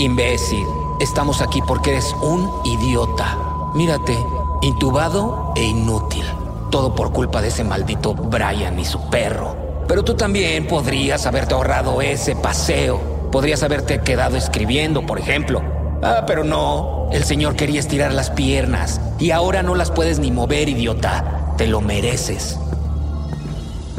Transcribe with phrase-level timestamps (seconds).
[0.00, 0.66] Imbécil,
[0.98, 3.36] estamos aquí porque eres un idiota.
[3.74, 4.16] Mírate,
[4.62, 6.24] intubado e inútil.
[6.70, 9.54] Todo por culpa de ese maldito Brian y su perro.
[9.86, 12.98] Pero tú también podrías haberte ahorrado ese paseo.
[13.30, 15.60] Podrías haberte quedado escribiendo, por ejemplo.
[16.02, 17.10] Ah, pero no.
[17.12, 21.52] El señor quería estirar las piernas y ahora no las puedes ni mover, idiota.
[21.58, 22.58] Te lo mereces.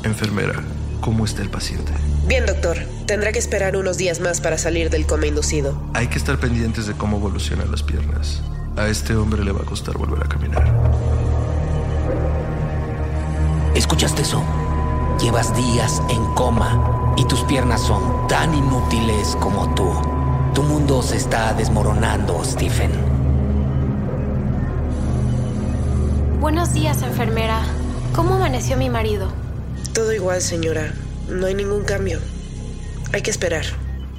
[0.04, 0.64] Enfermera,
[1.00, 1.94] ¿cómo está el paciente?
[2.32, 2.78] Bien, doctor.
[3.08, 5.78] Tendrá que esperar unos días más para salir del coma inducido.
[5.94, 8.42] Hay que estar pendientes de cómo evolucionan las piernas.
[8.78, 10.74] A este hombre le va a costar volver a caminar.
[13.76, 14.42] ¿Escuchaste eso?
[15.20, 19.92] Llevas días en coma y tus piernas son tan inútiles como tú.
[20.56, 22.92] Tu mundo se está desmoronando, Stephen.
[26.40, 27.62] Buenos días, enfermera.
[28.16, 29.28] ¿Cómo amaneció mi marido?
[29.94, 30.94] Todo igual, señora.
[31.30, 32.20] No hay ningún cambio.
[33.14, 33.66] Hay que esperar.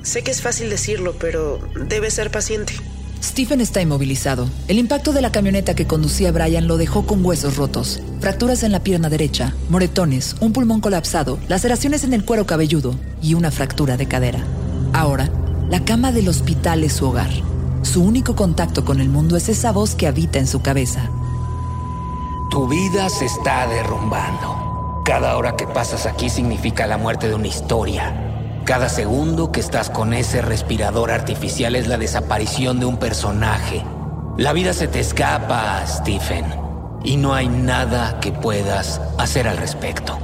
[0.03, 1.59] Sé que es fácil decirlo, pero
[1.89, 2.75] debe ser paciente.
[3.23, 4.49] Stephen está inmovilizado.
[4.67, 8.65] El impacto de la camioneta que conducía a Brian lo dejó con huesos rotos, fracturas
[8.65, 13.53] en la pierna derecha, moretones, un pulmón colapsado, laceraciones en el cuero cabelludo y una
[13.53, 14.45] fractura de cadera.
[14.93, 15.31] Ahora,
[15.71, 17.31] la cama del hospital es su hogar.
[17.83, 21.09] Su único contacto con el mundo es esa voz que habita en su cabeza.
[22.51, 24.72] Tu vida se está derrumbando.
[25.05, 28.15] Cada hora que pasas aquí significa la muerte de una historia.
[28.65, 33.85] Cada segundo que estás con ese respirador artificial es la desaparición de un personaje.
[34.39, 36.45] La vida se te escapa, Stephen,
[37.03, 40.17] y no hay nada que puedas hacer al respecto.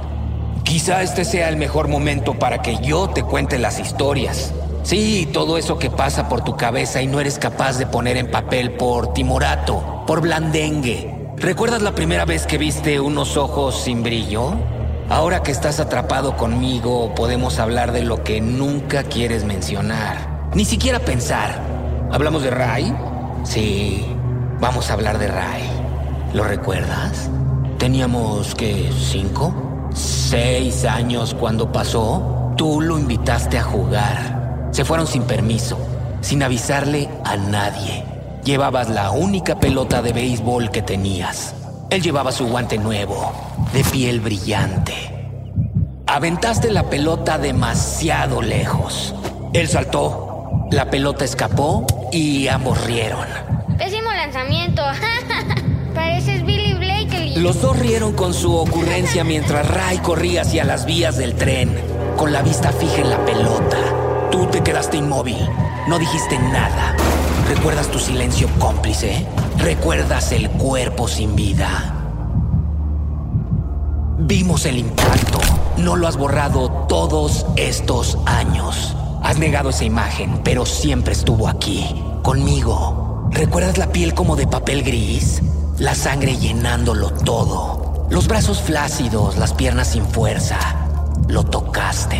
[0.63, 4.53] Quizá este sea el mejor momento para que yo te cuente las historias.
[4.83, 8.31] Sí, todo eso que pasa por tu cabeza y no eres capaz de poner en
[8.31, 14.55] papel por timorato, por blandengue, ¿Recuerdas la primera vez que viste unos ojos sin brillo?
[15.07, 20.49] Ahora que estás atrapado conmigo, podemos hablar de lo que nunca quieres mencionar.
[20.53, 21.61] Ni siquiera pensar.
[22.11, 22.93] ¿Hablamos de Ray?
[23.45, 24.05] Sí,
[24.59, 25.63] vamos a hablar de Ray.
[26.33, 27.29] ¿Lo recuerdas?
[27.77, 28.91] Teníamos, ¿qué?
[28.99, 29.89] ¿Cinco?
[29.93, 32.53] ¿Seis años cuando pasó?
[32.57, 34.67] Tú lo invitaste a jugar.
[34.71, 35.79] Se fueron sin permiso,
[36.19, 38.08] sin avisarle a nadie.
[38.43, 41.53] Llevabas la única pelota de béisbol que tenías.
[41.89, 43.31] Él llevaba su guante nuevo,
[43.73, 44.93] de piel brillante.
[46.07, 49.13] Aventaste la pelota demasiado lejos.
[49.53, 53.27] Él saltó, la pelota escapó y ambos rieron.
[53.77, 54.81] Pésimo lanzamiento.
[55.93, 57.35] Pareces Billy Blakely.
[57.35, 61.75] Los dos rieron con su ocurrencia mientras Ray corría hacia las vías del tren,
[62.17, 63.98] con la vista fija en la pelota.
[64.31, 65.37] Tú te quedaste inmóvil,
[65.87, 66.95] no dijiste nada.
[67.47, 69.25] ¿Recuerdas tu silencio cómplice?
[69.57, 71.95] ¿Recuerdas el cuerpo sin vida?
[74.19, 75.39] Vimos el impacto.
[75.77, 78.95] No lo has borrado todos estos años.
[79.23, 83.27] Has negado esa imagen, pero siempre estuvo aquí, conmigo.
[83.31, 85.41] ¿Recuerdas la piel como de papel gris?
[85.79, 88.05] La sangre llenándolo todo.
[88.11, 90.59] Los brazos flácidos, las piernas sin fuerza.
[91.27, 92.19] Lo tocaste.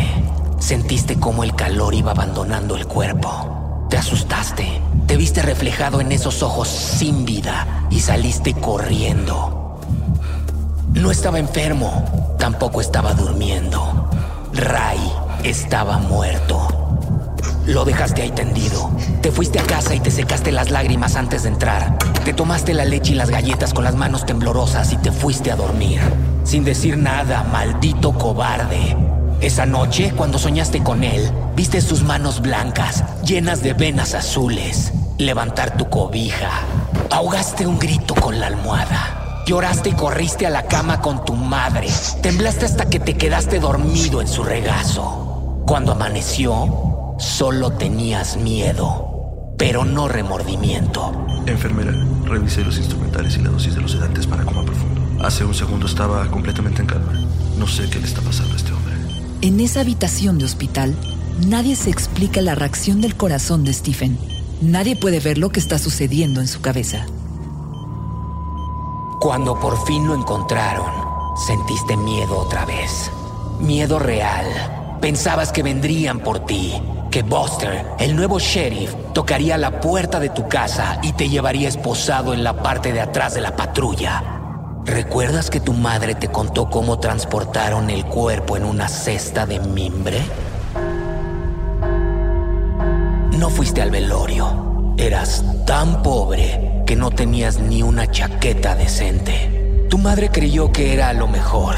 [0.60, 3.86] Sentiste como el calor iba abandonando el cuerpo.
[3.88, 9.80] Te asustaste, te viste reflejado en esos ojos sin vida y saliste corriendo.
[10.92, 14.08] No estaba enfermo, tampoco estaba durmiendo.
[14.52, 15.00] Ray
[15.44, 16.68] estaba muerto.
[17.66, 18.90] Lo dejaste ahí tendido.
[19.22, 21.96] Te fuiste a casa y te secaste las lágrimas antes de entrar.
[22.24, 25.56] Te tomaste la leche y las galletas con las manos temblorosas y te fuiste a
[25.56, 26.00] dormir.
[26.44, 28.96] Sin decir nada, maldito cobarde.
[29.40, 35.78] Esa noche, cuando soñaste con él, viste sus manos blancas, llenas de venas azules, levantar
[35.78, 36.50] tu cobija.
[37.10, 39.42] Ahogaste un grito con la almohada.
[39.46, 41.88] Lloraste y corriste a la cama con tu madre.
[42.22, 45.62] Temblaste hasta que te quedaste dormido en su regazo.
[45.66, 51.12] Cuando amaneció, solo tenías miedo, pero no remordimiento.
[51.46, 51.92] Enfermera,
[52.26, 55.00] revisé los instrumentales y la dosis de los sedantes para coma profundo.
[55.24, 57.12] Hace un segundo estaba completamente en calma.
[57.56, 58.79] No sé qué le está pasando a este hombre.
[59.42, 60.94] En esa habitación de hospital,
[61.46, 64.18] nadie se explica la reacción del corazón de Stephen.
[64.60, 67.06] Nadie puede ver lo que está sucediendo en su cabeza.
[69.18, 70.92] Cuando por fin lo encontraron,
[71.46, 73.10] sentiste miedo otra vez.
[73.60, 74.98] Miedo real.
[75.00, 76.74] Pensabas que vendrían por ti,
[77.10, 82.34] que Buster, el nuevo sheriff, tocaría la puerta de tu casa y te llevaría esposado
[82.34, 84.39] en la parte de atrás de la patrulla.
[84.84, 90.20] ¿Recuerdas que tu madre te contó cómo transportaron el cuerpo en una cesta de mimbre?
[93.38, 94.94] No fuiste al velorio.
[94.96, 99.86] Eras tan pobre que no tenías ni una chaqueta decente.
[99.90, 101.76] Tu madre creyó que era lo mejor.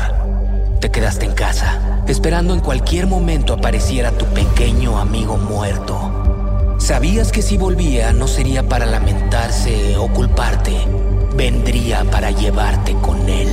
[0.80, 6.76] Te quedaste en casa, esperando en cualquier momento apareciera tu pequeño amigo muerto.
[6.78, 10.76] Sabías que si volvía no sería para lamentarse o culparte,
[11.34, 13.48] vendría para llevarte con él.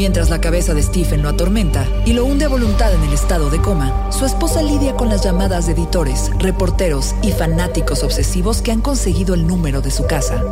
[0.00, 3.50] Mientras la cabeza de Stephen lo atormenta y lo hunde a voluntad en el estado
[3.50, 8.72] de coma, su esposa lidia con las llamadas de editores, reporteros y fanáticos obsesivos que
[8.72, 10.42] han conseguido el número de su casa.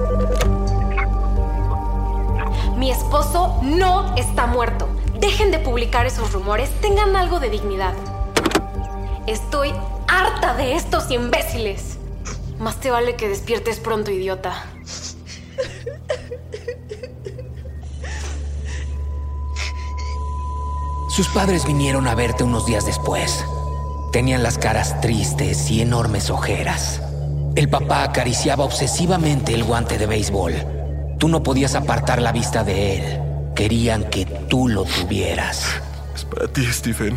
[2.77, 4.87] Mi esposo no está muerto.
[5.19, 7.95] Dejen de publicar esos rumores, tengan algo de dignidad.
[9.27, 9.73] Estoy
[10.07, 11.98] harta de estos imbéciles.
[12.58, 14.64] Más te vale que despiertes pronto, idiota.
[21.08, 23.44] Sus padres vinieron a verte unos días después.
[24.12, 27.00] Tenían las caras tristes y enormes ojeras.
[27.55, 30.55] El papá acariciaba obsesivamente el guante de béisbol.
[31.19, 33.20] Tú no podías apartar la vista de él.
[33.55, 35.66] Querían que tú lo tuvieras.
[36.14, 37.16] Es para ti, Stephen.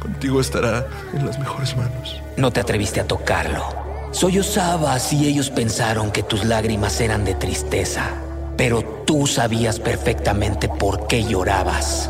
[0.00, 2.20] Contigo estará en las mejores manos.
[2.36, 3.83] No te atreviste a tocarlo.
[4.14, 8.12] Sollozabas y ellos pensaron que tus lágrimas eran de tristeza.
[8.56, 12.08] Pero tú sabías perfectamente por qué llorabas.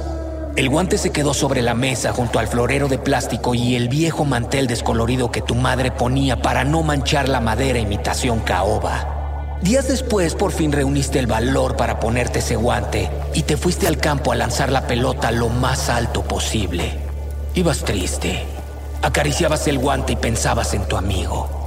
[0.55, 4.27] El guante se quedó sobre la mesa junto al florero de plástico y el viejo
[4.27, 9.57] mantel descolorido que tu madre ponía para no manchar la madera imitación caoba.
[9.63, 13.97] Días después por fin reuniste el valor para ponerte ese guante y te fuiste al
[13.97, 16.99] campo a lanzar la pelota lo más alto posible.
[17.55, 18.45] Ibas triste.
[19.01, 21.64] Acariciabas el guante y pensabas en tu amigo.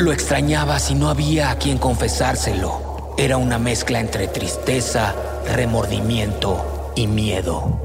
[0.00, 3.12] Lo extrañabas y no había a quien confesárselo.
[3.18, 5.14] Era una mezcla entre tristeza,
[5.54, 7.78] remordimiento y miedo.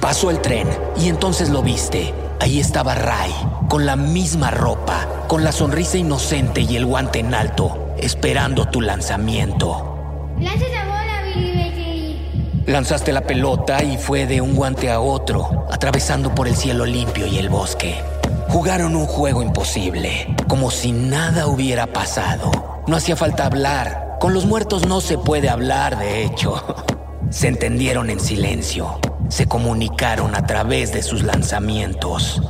[0.00, 2.14] Pasó el tren y entonces lo viste.
[2.38, 3.32] Ahí estaba Ray,
[3.68, 8.82] con la misma ropa, con la sonrisa inocente y el guante en alto, esperando tu
[8.82, 10.30] lanzamiento.
[10.38, 12.62] Lanza esa bola, Billy Bakery.
[12.66, 17.26] Lanzaste la pelota y fue de un guante a otro, atravesando por el cielo limpio
[17.26, 18.11] y el bosque.
[18.52, 22.82] Jugaron un juego imposible, como si nada hubiera pasado.
[22.86, 24.18] No hacía falta hablar.
[24.20, 26.62] Con los muertos no se puede hablar, de hecho.
[27.30, 29.00] Se entendieron en silencio.
[29.30, 32.42] Se comunicaron a través de sus lanzamientos.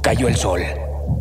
[0.00, 0.62] Cayó el sol.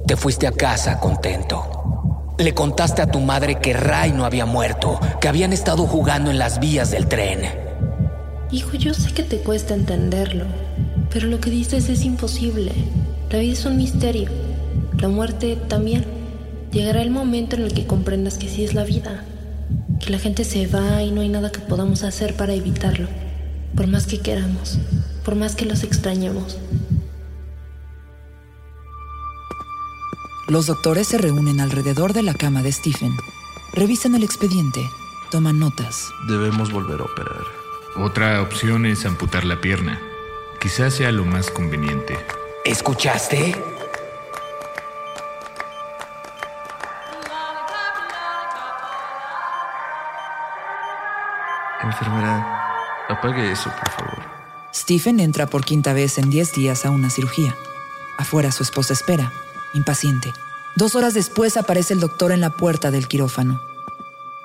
[0.07, 2.33] Te fuiste a casa contento.
[2.37, 6.39] Le contaste a tu madre que Ray no había muerto, que habían estado jugando en
[6.39, 7.41] las vías del tren.
[8.51, 10.45] Hijo, yo sé que te cuesta entenderlo,
[11.11, 12.71] pero lo que dices es imposible.
[13.33, 14.29] La vida es un misterio.
[14.99, 16.05] La muerte también.
[16.71, 19.25] Llegará el momento en el que comprendas que sí es la vida.
[19.99, 23.07] Que la gente se va y no hay nada que podamos hacer para evitarlo.
[23.75, 24.77] Por más que queramos.
[25.25, 26.59] Por más que los extrañemos.
[30.47, 33.17] Los doctores se reúnen alrededor de la cama de Stephen.
[33.73, 34.81] Revisan el expediente,
[35.31, 36.07] toman notas.
[36.27, 37.41] Debemos volver a operar.
[37.97, 39.99] Otra opción es amputar la pierna.
[40.61, 42.15] Quizás sea lo más conveniente.
[42.65, 43.53] ¿Escuchaste?
[51.81, 54.23] Enfermera, apague eso, por favor.
[54.73, 57.55] Stephen entra por quinta vez en 10 días a una cirugía.
[58.17, 59.33] Afuera su esposa espera,
[59.73, 60.31] impaciente.
[60.77, 63.61] Dos horas después aparece el doctor en la puerta del quirófano.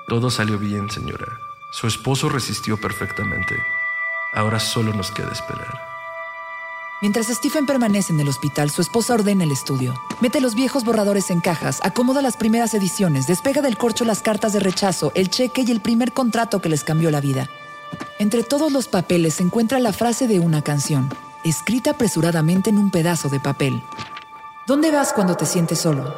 [0.09, 1.39] Todo salió bien, señora.
[1.71, 3.55] Su esposo resistió perfectamente.
[4.33, 5.98] Ahora solo nos queda esperar.
[7.01, 9.93] Mientras Stephen permanece en el hospital, su esposa ordena el estudio.
[10.19, 14.51] Mete los viejos borradores en cajas, acomoda las primeras ediciones, despega del corcho las cartas
[14.51, 17.49] de rechazo, el cheque y el primer contrato que les cambió la vida.
[18.19, 21.09] Entre todos los papeles se encuentra la frase de una canción,
[21.45, 23.81] escrita apresuradamente en un pedazo de papel.
[24.67, 26.13] ¿Dónde vas cuando te sientes solo?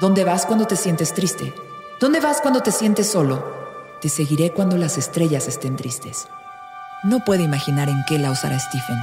[0.00, 1.54] ¿Dónde vas cuando te sientes triste?
[2.00, 3.56] ¿Dónde vas cuando te sientes solo?
[4.00, 6.26] Te seguiré cuando las estrellas estén tristes.
[7.04, 8.98] no puede imaginar en qué la usará Stephen.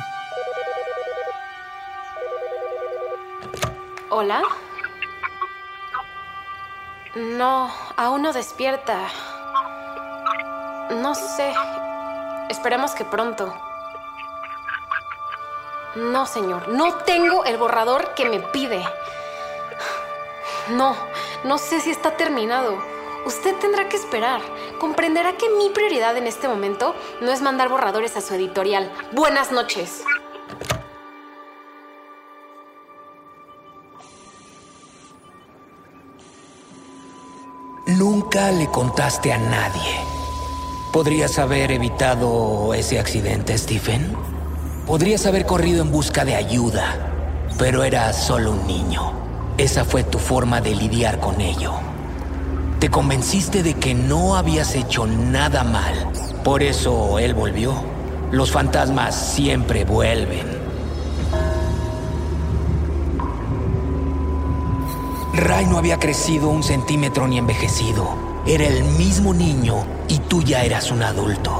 [4.17, 4.43] ¿Hola?
[7.15, 9.09] No, aún no despierta.
[10.89, 11.53] No sé.
[12.47, 13.53] Esperemos que pronto.
[15.95, 16.69] No, señor.
[16.69, 18.81] No tengo el borrador que me pide.
[20.69, 20.95] No,
[21.43, 22.81] no sé si está terminado.
[23.25, 24.39] Usted tendrá que esperar.
[24.79, 28.89] Comprenderá que mi prioridad en este momento no es mandar borradores a su editorial.
[29.11, 30.05] Buenas noches.
[38.35, 39.95] Nunca le contaste a nadie.
[40.91, 44.13] ¿Podrías haber evitado ese accidente, Stephen?
[44.85, 46.97] Podrías haber corrido en busca de ayuda,
[47.57, 49.13] pero eras solo un niño.
[49.57, 51.75] Esa fue tu forma de lidiar con ello.
[52.79, 55.95] Te convenciste de que no habías hecho nada mal.
[56.43, 57.73] Por eso él volvió.
[58.31, 60.64] Los fantasmas siempre vuelven.
[65.35, 68.15] Ray no había crecido un centímetro ni envejecido.
[68.47, 71.51] Era el mismo niño y tú ya eras un adulto.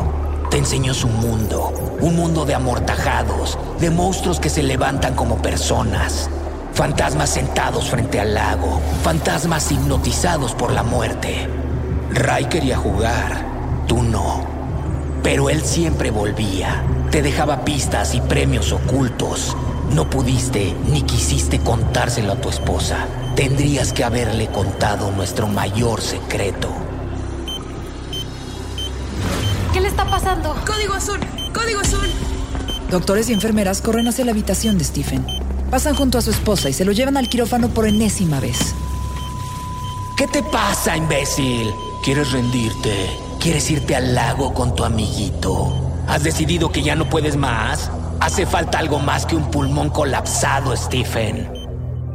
[0.49, 6.29] Te enseñó su mundo, un mundo de amortajados, de monstruos que se levantan como personas,
[6.73, 11.49] fantasmas sentados frente al lago, fantasmas hipnotizados por la muerte.
[12.11, 13.45] Ray quería jugar,
[13.87, 14.45] tú no.
[15.21, 19.57] Pero él siempre volvía, te dejaba pistas y premios ocultos.
[19.93, 23.07] No pudiste ni quisiste contárselo a tu esposa.
[23.35, 26.69] Tendrías que haberle contado nuestro mayor secreto.
[29.73, 30.55] ¿Qué le está pasando?
[30.65, 31.19] ¡Código azul!
[31.53, 32.09] ¡Código azul!
[32.89, 35.25] Doctores y enfermeras corren hacia la habitación de Stephen.
[35.69, 38.73] Pasan junto a su esposa y se lo llevan al quirófano por enésima vez.
[40.17, 41.73] ¿Qué te pasa, imbécil?
[42.03, 43.09] ¿Quieres rendirte?
[43.39, 45.73] ¿Quieres irte al lago con tu amiguito?
[46.07, 47.91] ¿Has decidido que ya no puedes más?
[48.25, 51.47] Hace falta algo más que un pulmón colapsado, Stephen.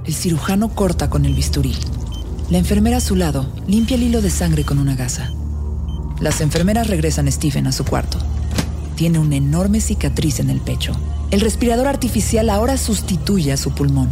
[0.05, 1.77] El cirujano corta con el bisturí.
[2.51, 5.31] La enfermera a su lado limpia el hilo de sangre con una gasa.
[6.19, 8.19] Las enfermeras regresan a Stephen a su cuarto.
[8.97, 10.95] Tiene una enorme cicatriz en el pecho.
[11.31, 14.11] El respirador artificial ahora sustituye a su pulmón.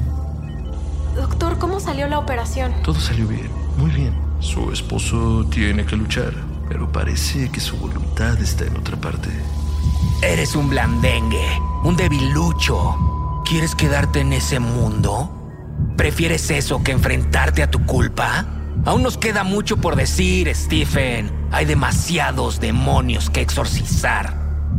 [1.16, 2.74] Doctor, ¿cómo salió la operación?
[2.84, 4.14] Todo salió bien, muy bien.
[4.38, 6.32] Su esposo tiene que luchar,
[6.68, 9.30] pero parece que su voluntad está en otra parte.
[10.22, 11.46] Eres un blandengue,
[11.84, 13.42] un debilucho.
[13.44, 15.32] ¿Quieres quedarte en ese mundo?
[15.96, 18.44] ¿Prefieres eso que enfrentarte a tu culpa?
[18.84, 21.30] Aún nos queda mucho por decir, Stephen.
[21.52, 24.34] Hay demasiados demonios que exorcizar.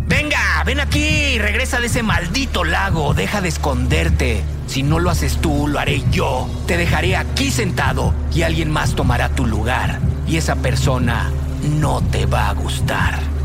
[0.07, 4.43] Venga, ven aquí, regresa de ese maldito lago, deja de esconderte.
[4.67, 6.49] Si no lo haces tú, lo haré yo.
[6.67, 9.99] Te dejaré aquí sentado y alguien más tomará tu lugar.
[10.27, 11.31] Y esa persona
[11.63, 13.38] no te va a gustar.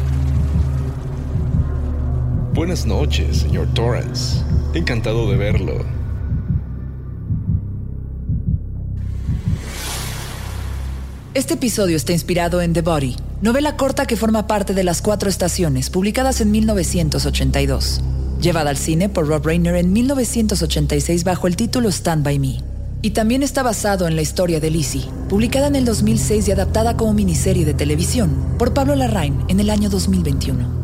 [2.55, 4.41] Buenas noches, señor Torrance.
[4.75, 5.85] Encantado de verlo.
[11.35, 15.29] Este episodio está inspirado en The Body, novela corta que forma parte de Las Cuatro
[15.29, 18.01] Estaciones, publicadas en 1982.
[18.41, 22.61] Llevada al cine por Rob Reiner en 1986 bajo el título Stand By Me.
[23.03, 26.97] Y también está basado en la historia de Lizzie, publicada en el 2006 y adaptada
[26.97, 30.84] como miniserie de televisión por Pablo Larraín en el año 2021.